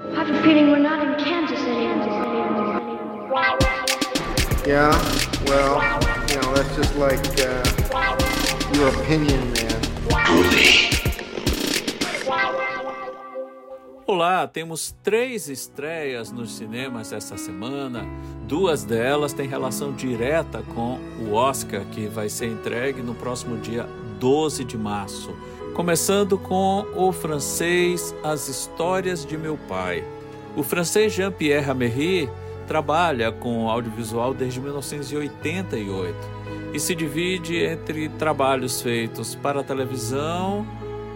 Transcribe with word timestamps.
I 0.00 0.14
have 0.14 0.30
a 0.30 0.42
feeling 0.42 0.70
we're 0.70 0.78
not 0.78 1.04
in 1.04 1.24
Kansas 1.24 1.58
anymore. 1.58 2.80
Yeah, 4.64 4.94
well, 5.46 5.82
you 6.28 6.36
know, 6.40 6.54
that's 6.54 6.76
just 6.76 6.94
like 6.96 7.18
uh, 7.40 7.64
your 8.74 8.88
opinion, 8.90 9.52
man. 9.54 9.78
Olá, 14.06 14.46
temos 14.46 14.94
três 15.02 15.48
estreias 15.48 16.30
nos 16.30 16.52
cinemas 16.52 17.12
essa 17.12 17.36
semana. 17.36 18.06
Duas 18.46 18.84
delas 18.84 19.32
têm 19.32 19.48
relação 19.48 19.92
direta 19.92 20.62
com 20.74 21.00
o 21.20 21.34
Oscar, 21.34 21.84
que 21.86 22.06
vai 22.06 22.28
ser 22.28 22.46
entregue 22.46 23.02
no 23.02 23.14
próximo 23.16 23.58
dia 23.58 23.84
12 24.20 24.64
de 24.64 24.78
março. 24.78 25.34
Começando 25.78 26.36
com 26.36 26.84
o 26.96 27.12
francês 27.12 28.12
As 28.24 28.48
Histórias 28.48 29.24
de 29.24 29.38
Meu 29.38 29.56
Pai. 29.56 30.02
O 30.56 30.64
francês 30.64 31.12
Jean-Pierre 31.12 31.70
Améry 31.70 32.28
trabalha 32.66 33.30
com 33.30 33.70
audiovisual 33.70 34.34
desde 34.34 34.60
1988 34.60 36.16
e 36.74 36.80
se 36.80 36.96
divide 36.96 37.58
entre 37.58 38.08
trabalhos 38.08 38.82
feitos 38.82 39.36
para 39.36 39.60
a 39.60 39.62
televisão 39.62 40.66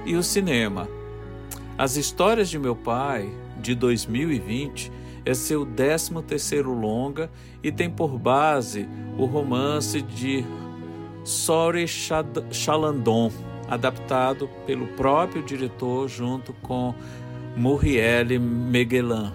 e 0.06 0.14
o 0.14 0.22
cinema. 0.22 0.88
As 1.76 1.96
Histórias 1.96 2.48
de 2.48 2.56
Meu 2.56 2.76
Pai, 2.76 3.28
de 3.60 3.74
2020, 3.74 4.92
é 5.26 5.34
seu 5.34 5.66
13º 5.66 6.66
longa 6.66 7.28
e 7.64 7.72
tem 7.72 7.90
por 7.90 8.16
base 8.16 8.88
o 9.18 9.24
romance 9.24 10.00
de 10.00 10.44
Sori 11.24 11.88
Chalandon, 11.88 13.32
adaptado 13.72 14.50
pelo 14.66 14.86
próprio 14.88 15.42
diretor 15.42 16.06
junto 16.06 16.52
com 16.54 16.94
Muriel 17.56 18.38
Meguelan. 18.38 19.32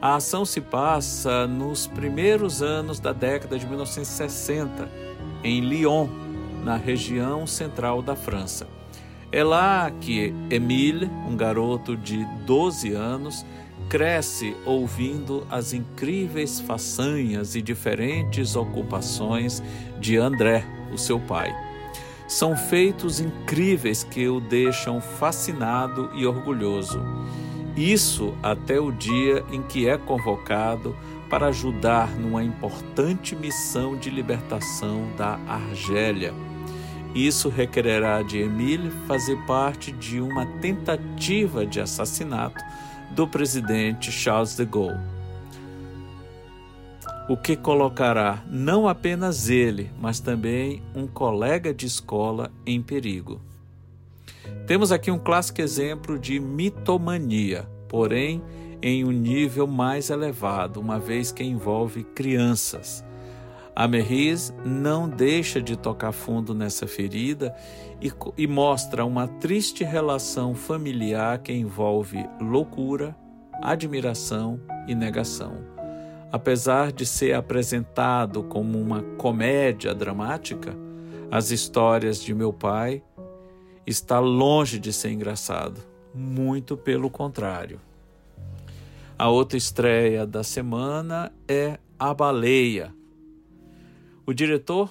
A 0.00 0.16
ação 0.16 0.44
se 0.44 0.60
passa 0.60 1.46
nos 1.46 1.86
primeiros 1.86 2.60
anos 2.60 2.98
da 2.98 3.12
década 3.12 3.56
de 3.56 3.64
1960, 3.64 4.90
em 5.44 5.60
Lyon, 5.60 6.08
na 6.64 6.76
região 6.76 7.46
central 7.46 8.02
da 8.02 8.16
França. 8.16 8.66
É 9.30 9.44
lá 9.44 9.90
que 10.00 10.34
Emile, 10.50 11.08
um 11.28 11.36
garoto 11.36 11.96
de 11.96 12.24
12 12.44 12.92
anos, 12.92 13.46
cresce 13.88 14.56
ouvindo 14.66 15.46
as 15.48 15.72
incríveis 15.72 16.58
façanhas 16.58 17.54
e 17.54 17.62
diferentes 17.62 18.56
ocupações 18.56 19.62
de 20.00 20.16
André, 20.16 20.64
o 20.92 20.98
seu 20.98 21.20
pai. 21.20 21.71
São 22.32 22.56
feitos 22.56 23.20
incríveis 23.20 24.02
que 24.02 24.26
o 24.26 24.40
deixam 24.40 25.02
fascinado 25.02 26.08
e 26.14 26.24
orgulhoso. 26.24 26.98
Isso 27.76 28.32
até 28.42 28.80
o 28.80 28.90
dia 28.90 29.44
em 29.52 29.60
que 29.60 29.86
é 29.86 29.98
convocado 29.98 30.96
para 31.28 31.48
ajudar 31.48 32.08
numa 32.18 32.42
importante 32.42 33.36
missão 33.36 33.98
de 33.98 34.08
libertação 34.08 35.08
da 35.14 35.38
Argélia. 35.46 36.32
Isso 37.14 37.50
requererá 37.50 38.22
de 38.22 38.38
Emile 38.38 38.90
fazer 39.06 39.36
parte 39.46 39.92
de 39.92 40.18
uma 40.18 40.46
tentativa 40.58 41.66
de 41.66 41.82
assassinato 41.82 42.64
do 43.10 43.28
presidente 43.28 44.10
Charles 44.10 44.56
de 44.56 44.64
Gaulle. 44.64 45.21
O 47.28 47.36
que 47.36 47.56
colocará 47.56 48.42
não 48.50 48.88
apenas 48.88 49.48
ele, 49.48 49.90
mas 50.00 50.18
também 50.18 50.82
um 50.94 51.06
colega 51.06 51.72
de 51.72 51.86
escola 51.86 52.50
em 52.66 52.82
perigo. 52.82 53.40
Temos 54.66 54.90
aqui 54.90 55.10
um 55.10 55.18
clássico 55.18 55.60
exemplo 55.60 56.18
de 56.18 56.40
mitomania, 56.40 57.68
porém 57.88 58.42
em 58.82 59.04
um 59.04 59.12
nível 59.12 59.68
mais 59.68 60.10
elevado, 60.10 60.80
uma 60.80 60.98
vez 60.98 61.30
que 61.30 61.44
envolve 61.44 62.02
crianças. 62.02 63.04
A 63.74 63.86
Merris 63.86 64.52
não 64.64 65.08
deixa 65.08 65.62
de 65.62 65.76
tocar 65.76 66.12
fundo 66.12 66.52
nessa 66.52 66.86
ferida 66.88 67.54
e, 68.00 68.12
e, 68.36 68.46
mostra 68.48 69.04
uma 69.04 69.28
triste 69.28 69.84
relação 69.84 70.54
familiar 70.54 71.38
que 71.38 71.52
envolve 71.52 72.28
loucura, 72.40 73.16
admiração 73.62 74.60
e 74.88 74.94
negação. 74.94 75.81
Apesar 76.32 76.90
de 76.90 77.04
ser 77.04 77.34
apresentado 77.34 78.42
como 78.44 78.80
uma 78.80 79.02
comédia 79.18 79.94
dramática, 79.94 80.74
as 81.30 81.50
histórias 81.50 82.22
de 82.22 82.32
meu 82.32 82.54
pai 82.54 83.02
está 83.86 84.18
longe 84.18 84.78
de 84.78 84.94
ser 84.94 85.10
engraçado, 85.10 85.82
muito 86.14 86.74
pelo 86.74 87.10
contrário. 87.10 87.78
A 89.18 89.28
outra 89.28 89.58
estreia 89.58 90.26
da 90.26 90.42
semana 90.42 91.30
é 91.46 91.78
A 91.98 92.14
Baleia. 92.14 92.94
O 94.24 94.32
diretor 94.32 94.90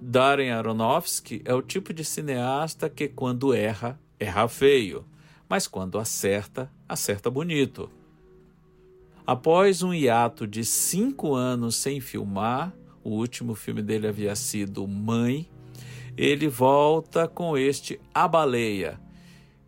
Darren 0.00 0.52
Aronofsky 0.52 1.42
é 1.44 1.52
o 1.52 1.62
tipo 1.62 1.92
de 1.92 2.04
cineasta 2.04 2.88
que, 2.88 3.08
quando 3.08 3.52
erra, 3.52 3.98
erra 4.20 4.46
feio, 4.46 5.04
mas 5.48 5.66
quando 5.66 5.98
acerta, 5.98 6.70
acerta 6.88 7.28
bonito. 7.28 7.90
Após 9.26 9.82
um 9.82 9.92
hiato 9.92 10.46
de 10.46 10.64
cinco 10.64 11.34
anos 11.34 11.74
sem 11.74 12.00
filmar, 12.00 12.72
o 13.02 13.10
último 13.10 13.56
filme 13.56 13.82
dele 13.82 14.06
havia 14.06 14.36
sido 14.36 14.86
Mãe, 14.86 15.50
ele 16.16 16.46
volta 16.46 17.26
com 17.26 17.58
este 17.58 18.00
A 18.14 18.28
Baleia, 18.28 19.00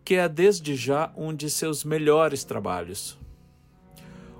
que 0.05 0.15
é 0.15 0.29
desde 0.29 0.77
já 0.77 1.11
um 1.17 1.33
de 1.33 1.49
seus 1.49 1.83
melhores 1.83 2.45
trabalhos. 2.45 3.19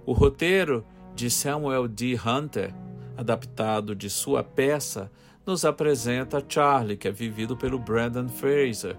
O 0.06 0.14
roteiro 0.14 0.86
de 1.14 1.30
Samuel 1.30 1.90
D. 1.90 2.18
Hunter, 2.18 2.74
adaptado 3.18 3.94
de 3.94 4.10
sua 4.10 4.42
peça, 4.42 5.12
nos 5.46 5.66
apresenta 5.66 6.44
Charlie, 6.48 6.96
que 6.96 7.10
é 7.10 7.12
vivido 7.12 7.58
pelo 7.58 7.78
Brandon 7.78 8.30
Fraser, 8.30 8.96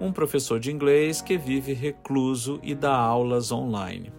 um 0.00 0.12
professor 0.12 0.58
de 0.58 0.72
inglês 0.72 1.20
que 1.20 1.36
vive 1.36 1.74
recluso 1.74 2.58
e 2.62 2.74
dá 2.74 2.96
aulas 2.96 3.52
online. 3.52 4.10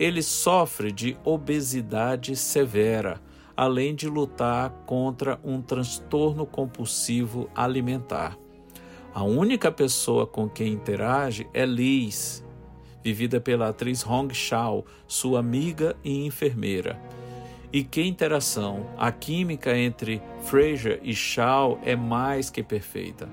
Ele 0.00 0.20
sofre 0.20 0.90
de 0.90 1.16
obesidade 1.24 2.34
severa 2.34 3.20
além 3.60 3.94
de 3.94 4.08
lutar 4.08 4.70
contra 4.86 5.38
um 5.44 5.60
transtorno 5.60 6.46
compulsivo 6.46 7.50
alimentar. 7.54 8.38
A 9.12 9.22
única 9.22 9.70
pessoa 9.70 10.26
com 10.26 10.48
quem 10.48 10.72
interage 10.72 11.46
é 11.52 11.66
Liz, 11.66 12.42
vivida 13.04 13.38
pela 13.38 13.68
atriz 13.68 14.02
Hong 14.06 14.32
Shao, 14.32 14.86
sua 15.06 15.40
amiga 15.40 15.94
e 16.02 16.24
enfermeira. 16.24 16.98
E 17.70 17.84
que 17.84 18.00
interação! 18.00 18.86
A 18.96 19.12
química 19.12 19.76
entre 19.76 20.22
Fraser 20.40 20.98
e 21.02 21.14
Shao 21.14 21.78
é 21.84 21.94
mais 21.94 22.48
que 22.48 22.62
perfeita. 22.62 23.28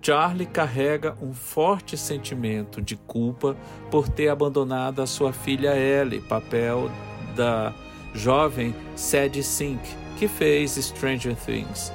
Charlie 0.00 0.46
carrega 0.46 1.16
um 1.20 1.32
forte 1.32 1.96
sentimento 1.96 2.80
de 2.80 2.96
culpa 2.96 3.56
por 3.90 4.08
ter 4.08 4.28
abandonado 4.28 5.02
a 5.02 5.06
sua 5.06 5.32
filha 5.32 5.76
Ellie, 5.76 6.20
papel 6.20 6.90
da 7.34 7.74
jovem 8.14 8.74
Sadie 8.96 9.42
Sink, 9.42 9.82
que 10.16 10.28
fez 10.28 10.72
Stranger 10.76 11.34
Things. 11.36 11.92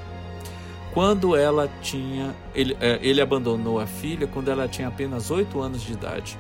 Quando 0.94 1.36
ela 1.36 1.70
tinha. 1.82 2.36
Ele, 2.54 2.78
é, 2.80 3.00
ele 3.02 3.20
abandonou 3.20 3.80
a 3.80 3.88
filha 3.88 4.28
quando 4.28 4.50
ela 4.50 4.68
tinha 4.68 4.88
apenas 4.88 5.32
8 5.32 5.60
anos 5.60 5.82
de 5.82 5.94
idade. 5.94 6.38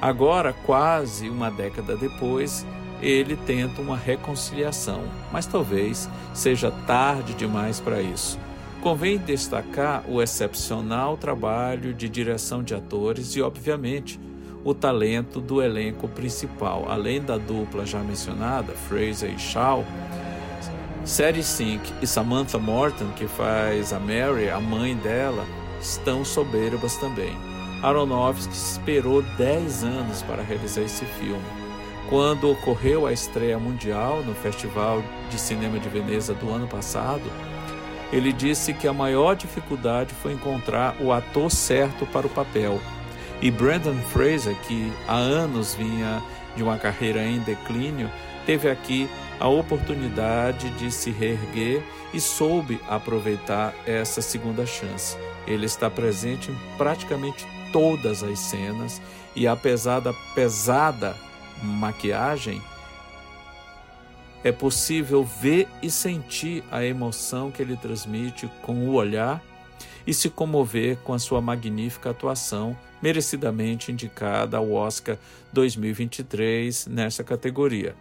Agora, 0.00 0.54
quase 0.64 1.28
uma 1.28 1.50
década 1.50 1.96
depois, 1.96 2.66
ele 3.00 3.36
tenta 3.36 3.80
uma 3.80 3.96
reconciliação, 3.96 5.02
mas 5.30 5.46
talvez 5.46 6.08
seja 6.32 6.70
tarde 6.86 7.34
demais 7.34 7.78
para 7.78 8.00
isso. 8.00 8.38
Convém 8.84 9.16
destacar 9.16 10.04
o 10.06 10.20
excepcional 10.20 11.16
trabalho 11.16 11.94
de 11.94 12.06
direção 12.06 12.62
de 12.62 12.74
atores 12.74 13.34
e, 13.34 13.40
obviamente, 13.40 14.20
o 14.62 14.74
talento 14.74 15.40
do 15.40 15.62
elenco 15.62 16.06
principal. 16.06 16.84
Além 16.86 17.22
da 17.22 17.38
dupla 17.38 17.86
já 17.86 18.00
mencionada, 18.00 18.74
Fraser 18.74 19.32
e 19.34 19.38
Shaw, 19.38 19.86
Sadie 21.02 21.42
Sink 21.42 21.94
e 22.02 22.06
Samantha 22.06 22.58
Morton, 22.58 23.08
que 23.16 23.26
faz 23.26 23.90
a 23.90 23.98
Mary, 23.98 24.50
a 24.50 24.60
mãe 24.60 24.94
dela, 24.94 25.46
estão 25.80 26.22
soberbas 26.22 26.98
também. 26.98 27.34
Aronofsky 27.82 28.52
esperou 28.52 29.22
10 29.38 29.82
anos 29.82 30.20
para 30.20 30.42
realizar 30.42 30.82
esse 30.82 31.06
filme. 31.06 31.42
Quando 32.10 32.50
ocorreu 32.50 33.06
a 33.06 33.14
estreia 33.14 33.58
mundial 33.58 34.22
no 34.24 34.34
Festival 34.34 35.02
de 35.30 35.40
Cinema 35.40 35.78
de 35.78 35.88
Veneza 35.88 36.34
do 36.34 36.50
ano 36.50 36.68
passado, 36.68 37.22
ele 38.12 38.32
disse 38.32 38.72
que 38.72 38.86
a 38.86 38.92
maior 38.92 39.34
dificuldade 39.34 40.14
foi 40.14 40.32
encontrar 40.32 40.96
o 41.00 41.12
ator 41.12 41.50
certo 41.50 42.06
para 42.06 42.26
o 42.26 42.30
papel. 42.30 42.80
E 43.40 43.50
Brandon 43.50 43.98
Fraser, 44.12 44.54
que 44.62 44.92
há 45.08 45.16
anos 45.16 45.74
vinha 45.74 46.22
de 46.56 46.62
uma 46.62 46.78
carreira 46.78 47.22
em 47.24 47.40
declínio, 47.40 48.10
teve 48.46 48.70
aqui 48.70 49.08
a 49.40 49.48
oportunidade 49.48 50.70
de 50.70 50.90
se 50.90 51.10
reerguer 51.10 51.82
e 52.12 52.20
soube 52.20 52.80
aproveitar 52.88 53.74
essa 53.86 54.22
segunda 54.22 54.64
chance. 54.64 55.16
Ele 55.46 55.66
está 55.66 55.90
presente 55.90 56.50
em 56.50 56.56
praticamente 56.78 57.46
todas 57.72 58.22
as 58.22 58.38
cenas 58.38 59.02
e 59.34 59.48
apesar 59.48 60.00
da 60.00 60.12
pesada 60.34 61.16
maquiagem, 61.62 62.62
é 64.44 64.52
possível 64.52 65.24
ver 65.24 65.66
e 65.82 65.90
sentir 65.90 66.62
a 66.70 66.84
emoção 66.84 67.50
que 67.50 67.62
ele 67.62 67.76
transmite 67.78 68.46
com 68.60 68.86
o 68.86 68.92
olhar 68.92 69.42
e 70.06 70.12
se 70.12 70.28
comover 70.28 70.98
com 70.98 71.14
a 71.14 71.18
sua 71.18 71.40
magnífica 71.40 72.10
atuação, 72.10 72.76
merecidamente 73.00 73.90
indicada 73.90 74.58
ao 74.58 74.70
Oscar 74.70 75.16
2023 75.50 76.86
nessa 76.88 77.24
categoria. 77.24 77.96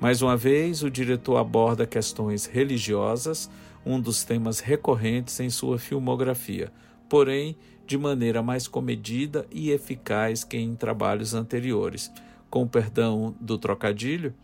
Mais 0.00 0.22
uma 0.22 0.34
vez, 0.34 0.82
o 0.82 0.90
diretor 0.90 1.36
aborda 1.36 1.86
questões 1.86 2.46
religiosas, 2.46 3.50
um 3.84 4.00
dos 4.00 4.24
temas 4.24 4.60
recorrentes 4.60 5.38
em 5.40 5.50
sua 5.50 5.78
filmografia, 5.78 6.72
porém 7.06 7.54
de 7.86 7.98
maneira 7.98 8.42
mais 8.42 8.66
comedida 8.66 9.46
e 9.52 9.70
eficaz 9.70 10.42
que 10.42 10.56
em 10.56 10.74
trabalhos 10.74 11.34
anteriores. 11.34 12.10
Com 12.48 12.66
perdão 12.66 13.34
do 13.38 13.58
trocadilho, 13.58 14.34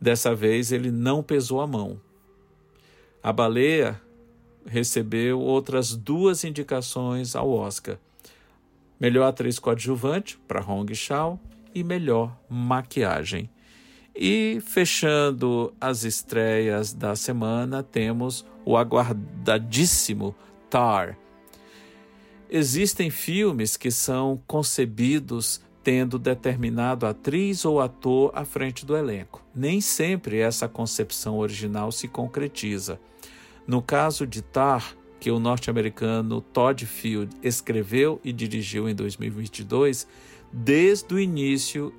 dessa 0.00 0.34
vez 0.34 0.72
ele 0.72 0.90
não 0.90 1.22
pesou 1.22 1.60
a 1.60 1.66
mão. 1.66 2.00
A 3.22 3.32
baleia 3.32 4.00
recebeu 4.66 5.40
outras 5.40 5.96
duas 5.96 6.44
indicações 6.44 7.34
ao 7.34 7.50
Oscar: 7.50 7.98
melhor 9.00 9.26
atriz 9.26 9.58
coadjuvante 9.58 10.38
para 10.46 10.64
Hong 10.64 10.94
Shao 10.94 11.40
e 11.74 11.82
melhor 11.82 12.36
maquiagem. 12.48 13.50
E 14.14 14.62
fechando 14.64 15.74
as 15.78 16.04
estreias 16.04 16.92
da 16.94 17.14
semana, 17.14 17.82
temos 17.82 18.46
o 18.64 18.76
aguardadíssimo 18.76 20.34
Tar. 20.70 21.18
Existem 22.48 23.10
filmes 23.10 23.76
que 23.76 23.90
são 23.90 24.40
concebidos 24.46 25.60
tendo 25.86 26.18
determinado 26.18 27.06
atriz 27.06 27.64
ou 27.64 27.80
ator 27.80 28.32
à 28.34 28.44
frente 28.44 28.84
do 28.84 28.96
elenco. 28.96 29.40
Nem 29.54 29.80
sempre 29.80 30.40
essa 30.40 30.66
concepção 30.66 31.38
original 31.38 31.92
se 31.92 32.08
concretiza. 32.08 32.98
No 33.68 33.80
caso 33.80 34.26
de 34.26 34.42
Tar, 34.42 34.96
que 35.20 35.30
o 35.30 35.38
norte-americano 35.38 36.40
Todd 36.40 36.84
Field 36.84 37.36
escreveu 37.40 38.20
e 38.24 38.32
dirigiu 38.32 38.88
em 38.88 38.96
2022, 38.96 40.08
desde 40.52 41.14
o 41.14 41.20
início 41.20 41.94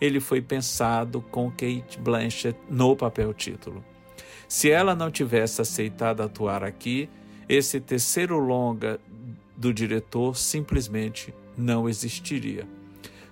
ele 0.00 0.18
foi 0.18 0.42
pensado 0.42 1.20
com 1.30 1.48
Kate 1.48 1.96
Blanchett 2.00 2.58
no 2.68 2.96
papel 2.96 3.32
título. 3.32 3.84
Se 4.48 4.68
ela 4.68 4.96
não 4.96 5.12
tivesse 5.12 5.62
aceitado 5.62 6.24
atuar 6.24 6.64
aqui, 6.64 7.08
esse 7.48 7.78
terceiro 7.78 8.36
longa 8.36 8.98
do 9.56 9.72
diretor 9.72 10.36
simplesmente 10.36 11.32
não 11.56 11.88
existiria. 11.88 12.66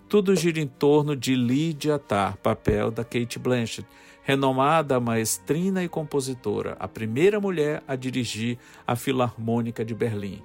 Tudo 0.08 0.36
gira 0.36 0.60
em 0.60 0.68
torno 0.68 1.16
de 1.16 1.34
Lydia 1.34 1.98
Tarr, 1.98 2.36
papel 2.36 2.92
da 2.92 3.02
Kate 3.02 3.40
Blanchett, 3.40 3.84
renomada 4.22 5.00
maestrina 5.00 5.82
e 5.82 5.88
compositora, 5.88 6.76
a 6.78 6.86
primeira 6.86 7.40
mulher 7.40 7.82
a 7.88 7.96
dirigir 7.96 8.56
a 8.86 8.94
Filarmônica 8.94 9.84
de 9.84 9.96
Berlim. 9.96 10.40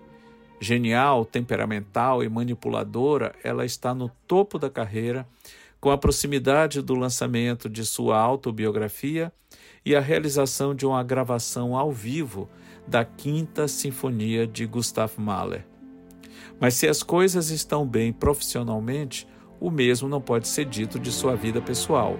Genial, 0.59 1.25
temperamental 1.25 2.23
e 2.23 2.29
manipuladora, 2.29 3.35
ela 3.43 3.63
está 3.63 3.93
no 3.93 4.09
topo 4.27 4.57
da 4.57 4.67
carreira 4.67 5.27
com 5.79 5.91
a 5.91 5.97
proximidade 5.97 6.81
do 6.81 6.95
lançamento 6.95 7.69
de 7.69 7.85
sua 7.85 8.17
autobiografia 8.17 9.31
e 9.85 9.95
a 9.95 9.99
realização 9.99 10.73
de 10.73 10.87
uma 10.87 11.03
gravação 11.03 11.77
ao 11.77 11.91
vivo 11.91 12.49
da 12.87 13.05
Quinta 13.05 13.67
Sinfonia 13.67 14.47
de 14.47 14.65
Gustav 14.65 15.13
Mahler. 15.17 15.67
Mas 16.59 16.73
se 16.73 16.87
as 16.87 17.03
coisas 17.03 17.51
estão 17.51 17.85
bem 17.85 18.11
profissionalmente, 18.11 19.27
o 19.61 19.69
mesmo 19.69 20.09
não 20.09 20.19
pode 20.19 20.47
ser 20.47 20.65
dito 20.65 20.99
de 20.99 21.11
sua 21.11 21.35
vida 21.35 21.61
pessoal, 21.61 22.17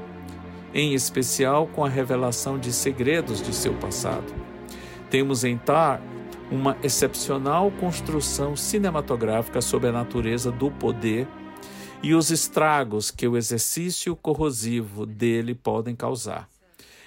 em 0.74 0.94
especial 0.94 1.66
com 1.66 1.84
a 1.84 1.90
revelação 1.90 2.60
de 2.60 2.72
segredos 2.72 3.42
de 3.42 3.54
seu 3.54 3.74
passado. 3.74 4.32
Temos 5.10 5.44
em 5.44 5.58
Tar 5.58 6.00
uma 6.52 6.78
excepcional 6.84 7.72
construção 7.72 8.56
cinematográfica 8.56 9.60
sobre 9.60 9.90
a 9.90 9.92
natureza 9.92 10.52
do 10.52 10.70
poder 10.70 11.28
e 12.04 12.14
os 12.14 12.30
estragos 12.30 13.10
que 13.10 13.28
o 13.28 13.36
exercício 13.36 14.16
corrosivo 14.16 15.06
dele 15.06 15.56
podem 15.56 15.96
causar. 15.96 16.48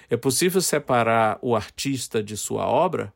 É 0.09 0.17
possível 0.17 0.61
separar 0.61 1.39
o 1.41 1.55
artista 1.55 2.21
de 2.21 2.35
sua 2.35 2.67
obra? 2.67 3.13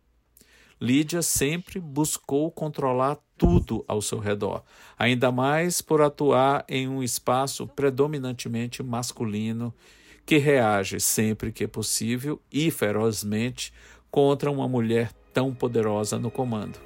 Lídia 0.81 1.21
sempre 1.21 1.79
buscou 1.79 2.49
controlar 2.49 3.17
tudo 3.37 3.83
ao 3.87 4.01
seu 4.01 4.19
redor, 4.19 4.63
ainda 4.97 5.31
mais 5.31 5.81
por 5.81 6.01
atuar 6.01 6.63
em 6.69 6.87
um 6.87 7.03
espaço 7.03 7.67
predominantemente 7.67 8.81
masculino 8.81 9.73
que 10.25 10.37
reage 10.37 10.99
sempre 10.99 11.51
que 11.51 11.63
é 11.63 11.67
possível 11.67 12.39
e 12.51 12.69
ferozmente 12.69 13.73
contra 14.11 14.51
uma 14.51 14.67
mulher 14.67 15.11
tão 15.33 15.53
poderosa 15.53 16.19
no 16.19 16.29
comando. 16.29 16.79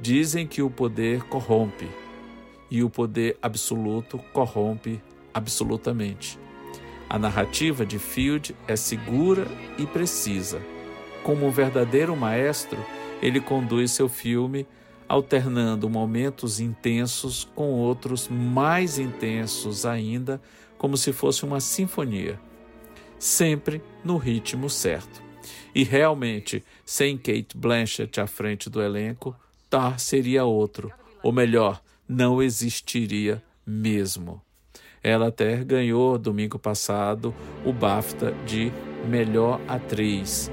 Dizem 0.00 0.46
que 0.46 0.62
o 0.62 0.70
poder 0.70 1.24
corrompe, 1.24 1.88
e 2.70 2.82
o 2.82 2.88
poder 2.88 3.36
absoluto 3.42 4.18
corrompe 4.32 5.02
absolutamente. 5.34 6.38
A 7.08 7.18
narrativa 7.18 7.84
de 7.84 7.98
Field 7.98 8.54
é 8.68 8.76
segura 8.76 9.46
e 9.76 9.84
precisa. 9.84 10.62
Como 11.24 11.46
um 11.46 11.50
verdadeiro 11.50 12.16
maestro, 12.16 12.78
ele 13.22 13.40
conduz 13.40 13.90
seu 13.92 14.08
filme 14.08 14.66
alternando 15.08 15.90
momentos 15.90 16.60
intensos 16.60 17.48
com 17.54 17.72
outros 17.72 18.28
mais 18.28 18.96
intensos 18.96 19.84
ainda, 19.84 20.40
como 20.78 20.96
se 20.96 21.12
fosse 21.12 21.44
uma 21.44 21.58
sinfonia, 21.58 22.40
sempre 23.18 23.82
no 24.04 24.16
ritmo 24.16 24.70
certo. 24.70 25.20
E 25.74 25.82
realmente, 25.82 26.64
sem 26.84 27.18
Kate 27.18 27.56
Blanchett 27.56 28.20
à 28.20 28.26
frente 28.26 28.70
do 28.70 28.80
elenco, 28.80 29.34
Tar 29.68 29.98
seria 29.98 30.44
outro, 30.44 30.92
ou 31.22 31.32
melhor, 31.32 31.82
não 32.08 32.40
existiria 32.40 33.42
mesmo. 33.66 34.40
Ela 35.02 35.28
até 35.28 35.64
ganhou 35.64 36.18
domingo 36.18 36.58
passado 36.58 37.34
o 37.64 37.72
BAFTA 37.72 38.32
de 38.46 38.72
melhor 39.08 39.60
atriz 39.66 40.50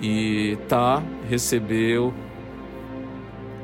e 0.00 0.58
Tá 0.68 1.02
recebeu 1.28 2.12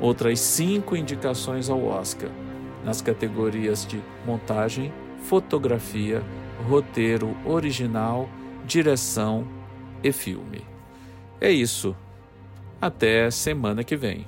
outras 0.01 0.41
cinco 0.41 0.97
indicações 0.97 1.69
ao 1.69 1.85
Oscar 1.85 2.31
nas 2.85 3.03
categorias 3.03 3.87
de 3.87 4.01
montagem, 4.25 4.93
fotografia, 5.25 6.23
roteiro 6.69 7.37
original, 7.45 8.29
direção 8.65 9.47
e 10.03 10.13
filme. 10.13 10.65
É 11.41 11.51
isso. 11.51 11.95
Até 12.81 13.31
semana 13.31 13.85
que 13.85 13.97
vem. 13.97 14.27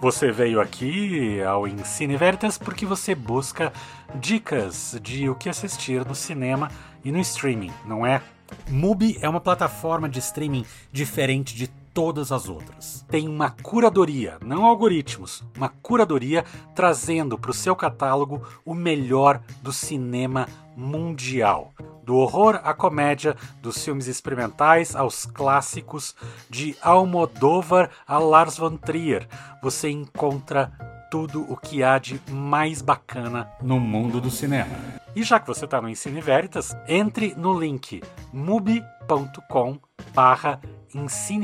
Você 0.00 0.32
veio 0.32 0.60
aqui 0.60 1.40
ao 1.42 1.68
Ensine 1.68 2.16
Veritas 2.16 2.58
porque 2.58 2.84
você 2.84 3.14
busca 3.14 3.72
dicas 4.14 4.98
de 5.00 5.28
o 5.28 5.34
que 5.34 5.48
assistir 5.48 6.04
no 6.04 6.14
cinema 6.14 6.70
e 7.04 7.12
no 7.12 7.20
streaming, 7.20 7.70
não 7.86 8.04
é? 8.04 8.20
Mubi 8.68 9.18
é 9.20 9.28
uma 9.28 9.40
plataforma 9.40 10.08
de 10.08 10.18
streaming 10.18 10.64
diferente 10.90 11.54
de 11.54 11.68
todas 11.92 12.32
as 12.32 12.48
outras. 12.48 13.04
Tem 13.08 13.28
uma 13.28 13.50
curadoria, 13.50 14.38
não 14.42 14.64
algoritmos, 14.64 15.44
uma 15.56 15.68
curadoria 15.68 16.44
trazendo 16.74 17.38
para 17.38 17.50
o 17.50 17.54
seu 17.54 17.76
catálogo 17.76 18.42
o 18.64 18.74
melhor 18.74 19.40
do 19.60 19.72
cinema 19.72 20.48
mundial. 20.76 21.72
Do 22.02 22.16
horror 22.16 22.60
à 22.64 22.74
comédia, 22.74 23.36
dos 23.60 23.82
filmes 23.84 24.08
experimentais 24.08 24.96
aos 24.96 25.24
clássicos, 25.24 26.16
de 26.50 26.74
Almodóvar 26.82 27.90
a 28.06 28.18
Lars 28.18 28.58
von 28.58 28.76
Trier, 28.76 29.28
você 29.62 29.88
encontra 29.88 30.72
tudo 31.12 31.44
o 31.52 31.58
que 31.58 31.84
há 31.84 31.98
de 31.98 32.18
mais 32.30 32.80
bacana 32.80 33.46
no 33.60 33.78
mundo 33.78 34.18
do 34.18 34.30
cinema. 34.30 34.74
E 35.14 35.22
já 35.22 35.38
que 35.38 35.46
você 35.46 35.66
está 35.66 35.78
no 35.78 35.90
Ensine 35.90 36.22
Veritas, 36.22 36.74
entre 36.88 37.34
no 37.34 37.52
link 37.60 38.02
mubi.com 38.32 39.78
barra 40.14 40.58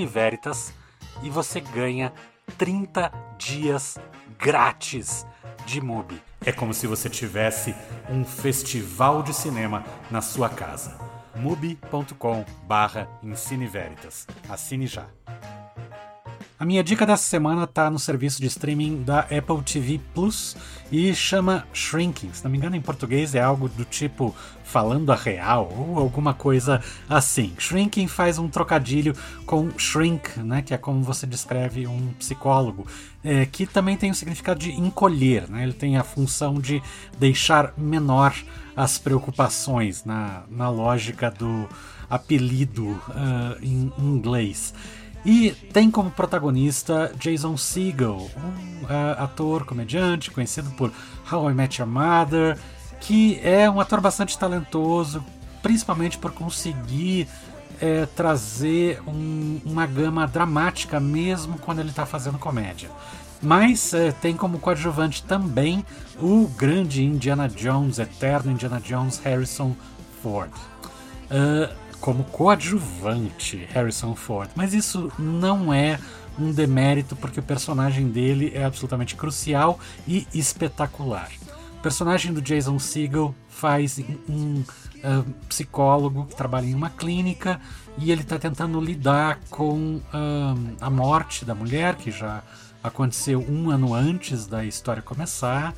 Veritas 0.08 0.72
e 1.22 1.28
você 1.28 1.60
ganha 1.60 2.14
30 2.56 3.12
dias 3.36 3.98
grátis 4.38 5.26
de 5.66 5.82
Mubi. 5.82 6.18
É 6.46 6.50
como 6.50 6.72
se 6.72 6.86
você 6.86 7.10
tivesse 7.10 7.74
um 8.08 8.24
festival 8.24 9.22
de 9.22 9.34
cinema 9.34 9.84
na 10.10 10.22
sua 10.22 10.48
casa. 10.48 10.96
mubi.com 11.36 12.42
barra 12.66 13.06
Veritas. 13.70 14.26
Assine 14.48 14.86
já. 14.86 15.04
A 16.60 16.64
minha 16.64 16.82
dica 16.82 17.06
dessa 17.06 17.22
semana 17.22 17.62
está 17.62 17.88
no 17.88 18.00
serviço 18.00 18.40
de 18.40 18.48
streaming 18.48 19.04
da 19.04 19.20
Apple 19.20 19.62
TV 19.64 20.00
Plus 20.12 20.56
e 20.90 21.14
chama 21.14 21.64
Shrinking. 21.72 22.32
Se 22.32 22.42
não 22.42 22.50
me 22.50 22.58
engano, 22.58 22.74
em 22.74 22.80
português 22.80 23.36
é 23.36 23.40
algo 23.40 23.68
do 23.68 23.84
tipo 23.84 24.34
falando 24.64 25.12
a 25.12 25.14
real 25.14 25.72
ou 25.72 25.96
alguma 25.96 26.34
coisa 26.34 26.82
assim. 27.08 27.54
Shrinking 27.56 28.08
faz 28.08 28.38
um 28.38 28.48
trocadilho 28.48 29.14
com 29.46 29.70
shrink, 29.78 30.40
né, 30.40 30.60
que 30.60 30.74
é 30.74 30.76
como 30.76 31.00
você 31.00 31.28
descreve 31.28 31.86
um 31.86 32.12
psicólogo, 32.14 32.88
é, 33.22 33.46
que 33.46 33.64
também 33.64 33.96
tem 33.96 34.10
o 34.10 34.14
significado 34.14 34.58
de 34.58 34.72
encolher. 34.72 35.48
Né? 35.48 35.62
Ele 35.62 35.72
tem 35.72 35.96
a 35.96 36.02
função 36.02 36.54
de 36.54 36.82
deixar 37.20 37.72
menor 37.78 38.34
as 38.74 38.98
preocupações 38.98 40.04
na, 40.04 40.42
na 40.50 40.68
lógica 40.68 41.30
do 41.30 41.68
apelido 42.10 42.84
uh, 42.84 43.62
em 43.62 43.92
inglês. 43.96 44.74
E 45.30 45.50
tem 45.74 45.90
como 45.90 46.10
protagonista 46.10 47.12
Jason 47.18 47.54
Segel, 47.58 48.30
um 48.34 48.84
uh, 48.84 49.22
ator 49.22 49.66
comediante 49.66 50.30
conhecido 50.30 50.70
por 50.70 50.90
How 51.30 51.50
I 51.50 51.54
Met 51.54 51.82
Your 51.82 51.90
Mother, 51.90 52.58
que 52.98 53.38
é 53.42 53.68
um 53.68 53.78
ator 53.78 54.00
bastante 54.00 54.38
talentoso, 54.38 55.22
principalmente 55.62 56.16
por 56.16 56.32
conseguir 56.32 57.28
é, 57.78 58.06
trazer 58.06 59.02
um, 59.06 59.60
uma 59.66 59.84
gama 59.84 60.26
dramática 60.26 60.98
mesmo 60.98 61.58
quando 61.58 61.80
ele 61.80 61.90
está 61.90 62.06
fazendo 62.06 62.38
comédia. 62.38 62.88
Mas 63.42 63.92
é, 63.92 64.12
tem 64.12 64.34
como 64.34 64.58
coadjuvante 64.58 65.22
também 65.22 65.84
o 66.18 66.48
grande 66.56 67.04
Indiana 67.04 67.50
Jones, 67.50 67.98
eterno 67.98 68.50
Indiana 68.50 68.80
Jones 68.80 69.18
Harrison 69.18 69.76
Ford. 70.22 70.52
Uh, 71.30 71.87
como 72.00 72.24
coadjuvante 72.24 73.68
Harrison 73.72 74.14
Ford, 74.14 74.50
mas 74.54 74.74
isso 74.74 75.10
não 75.18 75.72
é 75.72 75.98
um 76.38 76.52
demérito 76.52 77.16
porque 77.16 77.40
o 77.40 77.42
personagem 77.42 78.08
dele 78.08 78.52
é 78.54 78.64
absolutamente 78.64 79.16
crucial 79.16 79.78
e 80.06 80.26
espetacular. 80.32 81.30
O 81.78 81.80
personagem 81.82 82.32
do 82.32 82.40
Jason 82.40 82.78
Segel 82.78 83.34
faz 83.48 84.00
um 84.28 84.60
uh, 84.62 85.24
psicólogo 85.48 86.26
que 86.26 86.36
trabalha 86.36 86.66
em 86.66 86.74
uma 86.74 86.90
clínica 86.90 87.60
e 87.96 88.12
ele 88.12 88.22
está 88.22 88.38
tentando 88.38 88.80
lidar 88.80 89.40
com 89.50 89.96
uh, 89.96 90.76
a 90.80 90.90
morte 90.90 91.44
da 91.44 91.54
mulher 91.54 91.96
que 91.96 92.10
já 92.10 92.42
aconteceu 92.82 93.44
um 93.48 93.70
ano 93.70 93.94
antes 93.94 94.46
da 94.46 94.64
história 94.64 95.02
começar 95.02 95.74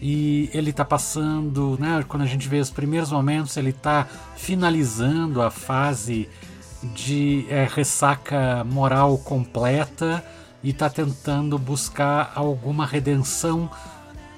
e 0.00 0.50
ele 0.52 0.70
está 0.70 0.84
passando, 0.84 1.76
né, 1.80 2.04
quando 2.06 2.22
a 2.22 2.26
gente 2.26 2.48
vê 2.48 2.58
os 2.58 2.70
primeiros 2.70 3.10
momentos, 3.10 3.56
ele 3.56 3.70
está 3.70 4.06
finalizando 4.36 5.40
a 5.40 5.50
fase 5.50 6.28
de 6.94 7.46
é, 7.48 7.66
ressaca 7.70 8.62
moral 8.64 9.18
completa 9.18 10.24
e 10.62 10.70
está 10.70 10.90
tentando 10.90 11.58
buscar 11.58 12.32
alguma 12.34 12.84
redenção 12.84 13.70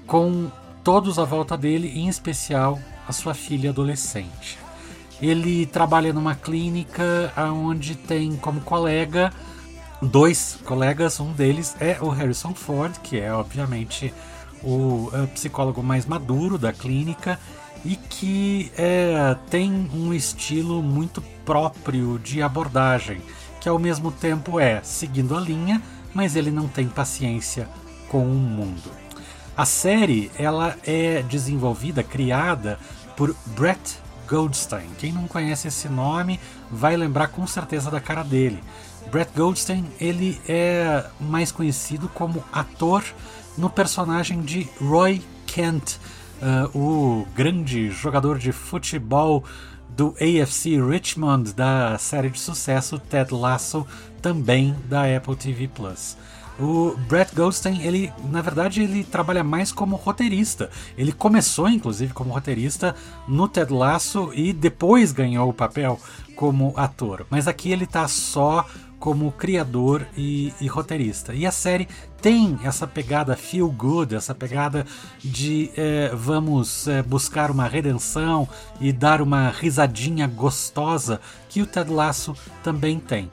com 0.07 0.51
todos 0.85 1.19
à 1.19 1.25
volta 1.25 1.57
dele, 1.57 1.93
em 1.95 2.09
especial 2.09 2.79
a 3.07 3.13
sua 3.13 3.35
filha 3.35 3.71
adolescente. 3.71 4.59
Ele 5.21 5.67
trabalha 5.67 6.13
numa 6.13 6.35
clínica 6.35 7.33
onde 7.37 7.97
tem 7.97 8.37
como 8.37 8.61
colega 8.61 9.33
dois 10.01 10.59
colegas, 10.65 11.19
um 11.19 11.33
deles 11.33 11.77
é 11.81 11.99
o 12.01 12.09
Harrison 12.09 12.55
Ford, 12.55 12.97
que 13.03 13.19
é 13.19 13.33
obviamente 13.33 14.15
o 14.63 15.11
é, 15.13 15.27
psicólogo 15.27 15.83
mais 15.83 16.07
maduro 16.07 16.59
da 16.59 16.73
clínica 16.73 17.39
e 17.85 17.97
que 17.97 18.73
é, 18.77 19.37
tem 19.51 19.89
um 19.95 20.13
estilo 20.13 20.83
muito 20.83 21.23
próprio 21.45 22.19
de 22.19 22.43
abordagem, 22.43 23.21
que 23.61 23.69
ao 23.69 23.79
mesmo 23.79 24.11
tempo 24.11 24.59
é 24.59 24.81
seguindo 24.83 25.37
a 25.37 25.41
linha, 25.41 25.83
mas 26.13 26.37
ele 26.37 26.51
não 26.51 26.69
tem 26.69 26.89
paciência 26.89 27.69
com 28.09 28.23
o 28.25 28.35
mundo. 28.35 28.91
A 29.57 29.65
série 29.65 30.31
ela 30.39 30.77
é 30.87 31.23
desenvolvida, 31.23 32.03
criada 32.03 32.79
por 33.17 33.35
Brett 33.47 33.99
Goldstein. 34.29 34.89
Quem 34.99 35.13
não 35.13 35.27
conhece 35.27 35.69
esse 35.69 35.89
nome 35.89 36.39
vai 36.71 36.97
lembrar 36.97 37.29
com 37.29 37.47
certeza 37.47 37.91
da 37.91 38.01
cara 38.01 38.23
dele. 38.23 38.63
Brett 39.11 39.33
Goldstein 39.35 39.85
ele 40.01 40.41
é 40.47 41.05
mais 41.19 41.51
conhecido 41.51 42.09
como 42.11 42.45
ator 42.53 43.03
no 43.59 43.69
personagem 43.69 44.41
de 44.41 44.69
Roy 44.81 45.21
Kent, 45.47 45.97
uh, 46.41 46.79
o 46.79 47.27
grande 47.35 47.91
jogador 47.91 48.39
de 48.39 48.53
futebol 48.53 49.45
do 49.91 50.15
AFC 50.21 50.81
Richmond 50.81 51.53
da 51.53 51.99
série 51.99 52.31
de 52.31 52.39
sucesso 52.39 52.99
Ted 52.99 53.35
Lasso, 53.35 53.85
também 54.23 54.75
da 54.89 55.05
Apple 55.17 55.35
TV 55.35 55.67
Plus. 55.67 56.17
O 56.61 56.97
Brett 57.09 57.35
Goldstein, 57.35 57.83
ele, 57.83 58.13
na 58.31 58.43
verdade, 58.43 58.83
ele 58.83 59.05
trabalha 59.05 59.45
mais 59.45 59.71
como 59.71 59.95
roteirista. 59.95 60.71
Ele 60.97 61.13
começou, 61.13 61.69
inclusive, 61.69 62.13
como 62.13 62.33
roteirista 62.33 62.97
no 63.29 63.49
Ted 63.49 63.73
Lasso 63.73 64.33
e 64.35 64.53
depois 64.53 65.13
ganhou 65.13 65.49
o 65.49 65.55
papel 65.55 66.01
como 66.35 66.75
ator. 66.77 67.27
Mas 67.31 67.47
aqui 67.47 67.71
ele 67.71 67.85
está 67.85 68.09
só 68.09 68.67
como 68.99 69.31
criador 69.33 70.07
e, 70.17 70.53
e, 70.61 70.67
roteirista. 70.67 71.33
E 71.33 71.47
a 71.47 71.53
série 71.53 71.89
tem 72.21 72.59
essa 72.65 72.87
pegada 72.87 73.37
feel 73.37 73.71
good, 73.71 74.15
essa 74.15 74.35
pegada 74.35 74.85
de 75.19 75.71
é, 75.77 76.11
vamos 76.15 76.89
é, 76.89 77.03
buscar 77.03 77.51
uma 77.51 77.69
redenção 77.69 78.49
e 78.81 78.93
dar 78.93 79.23
uma 79.23 79.51
risadinha 79.51 80.27
gostosa 80.27 81.21
que 81.49 81.63
o 81.63 81.67
Ted 81.67 81.91
Lasso 81.91 82.35
também 82.63 82.99
tem. 82.99 83.31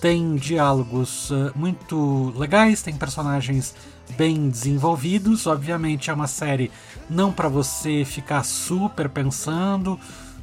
Tem 0.00 0.36
diálogos 0.36 1.30
uh, 1.30 1.50
muito 1.56 2.32
legais, 2.36 2.82
tem 2.82 2.94
personagens 2.94 3.74
bem 4.16 4.48
desenvolvidos. 4.48 5.44
Obviamente 5.48 6.08
é 6.08 6.14
uma 6.14 6.28
série 6.28 6.70
não 7.10 7.32
para 7.32 7.48
você 7.48 8.04
ficar 8.04 8.44
super 8.44 9.08
pensando 9.08 9.98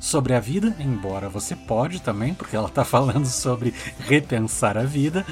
sobre 0.05 0.35
a 0.35 0.39
vida, 0.39 0.75
embora 0.79 1.27
você 1.27 1.55
pode 1.55 1.99
também, 1.99 2.31
porque 2.31 2.55
ela 2.55 2.67
está 2.67 2.85
falando 2.85 3.25
sobre 3.25 3.73
repensar 3.97 4.77
a 4.77 4.83
vida, 4.83 5.25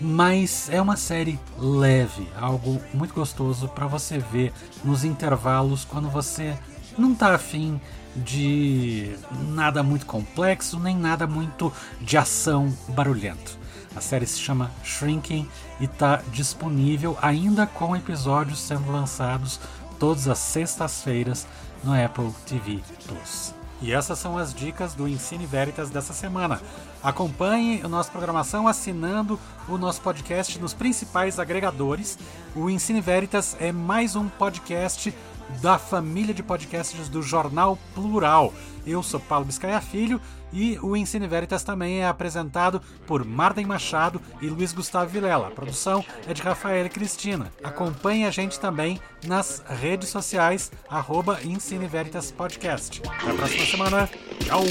mas 0.00 0.70
é 0.70 0.80
uma 0.80 0.96
série 0.96 1.36
leve, 1.58 2.28
algo 2.40 2.80
muito 2.94 3.12
gostoso 3.12 3.66
para 3.66 3.88
você 3.88 4.18
ver 4.18 4.52
nos 4.84 5.02
intervalos 5.02 5.84
quando 5.84 6.08
você 6.08 6.56
não 6.96 7.12
está 7.12 7.34
afim 7.34 7.80
de 8.14 9.16
nada 9.48 9.82
muito 9.82 10.06
complexo, 10.06 10.78
nem 10.78 10.96
nada 10.96 11.26
muito 11.26 11.72
de 12.00 12.16
ação 12.16 12.72
barulhento. 12.86 13.58
A 13.96 14.00
série 14.00 14.26
se 14.26 14.38
chama 14.38 14.70
Shrinking 14.84 15.48
e 15.80 15.86
está 15.86 16.22
disponível 16.30 17.18
ainda 17.20 17.66
com 17.66 17.96
episódios 17.96 18.60
sendo 18.60 18.92
lançados 18.92 19.58
todas 19.98 20.28
as 20.28 20.38
sextas-feiras 20.38 21.48
no 21.82 21.92
Apple 21.92 22.30
TV 22.46 22.78
Plus. 23.08 23.59
E 23.82 23.92
essas 23.92 24.18
são 24.18 24.36
as 24.36 24.52
dicas 24.52 24.94
do 24.94 25.08
Ensine 25.08 25.46
Veritas 25.46 25.88
dessa 25.88 26.12
semana. 26.12 26.60
Acompanhe 27.02 27.80
a 27.82 27.88
nossa 27.88 28.10
programação 28.10 28.68
assinando 28.68 29.40
o 29.66 29.78
nosso 29.78 30.02
podcast 30.02 30.58
nos 30.58 30.74
principais 30.74 31.38
agregadores. 31.38 32.18
O 32.54 32.68
Ensine 32.68 33.00
Veritas 33.00 33.56
é 33.58 33.72
mais 33.72 34.14
um 34.14 34.28
podcast 34.28 35.14
da 35.60 35.78
família 35.78 36.34
de 36.34 36.42
podcasts 36.42 37.08
do 37.08 37.22
Jornal 37.22 37.78
Plural. 37.94 38.52
Eu 38.86 39.02
sou 39.02 39.20
Paulo 39.20 39.44
Biscaia 39.44 39.80
Filho 39.80 40.20
e 40.52 40.78
o 40.82 40.96
Ensine 40.96 41.26
Veritas 41.26 41.62
também 41.62 42.00
é 42.00 42.06
apresentado 42.06 42.80
por 43.06 43.24
Marden 43.24 43.66
Machado 43.66 44.20
e 44.40 44.48
Luiz 44.48 44.72
Gustavo 44.72 45.10
Vilela. 45.10 45.48
A 45.48 45.50
produção 45.50 46.04
é 46.26 46.34
de 46.34 46.42
Rafael 46.42 46.86
e 46.86 46.88
Cristina. 46.88 47.52
Acompanhe 47.62 48.26
a 48.26 48.30
gente 48.30 48.58
também 48.58 49.00
nas 49.26 49.62
redes 49.68 50.08
sociais, 50.08 50.72
arroba 50.88 51.40
Ensine 51.44 51.86
Veritas 51.86 52.30
Podcast. 52.30 53.02
Até 53.06 53.30
a 53.30 53.34
próxima 53.34 53.66
semana. 53.66 54.10
Tchau! 54.40 54.64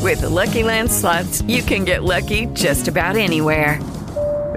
With 0.00 0.20
the 0.20 0.28
Lucky 0.28 0.62
Land 0.62 0.90
slots, 0.90 1.42
you 1.42 1.62
can 1.62 1.84
get 1.84 2.02
lucky 2.02 2.46
just 2.54 2.88
about 2.88 3.16
anywhere. 3.16 3.78